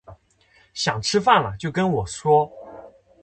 [0.73, 2.51] 想吃饭了就跟我说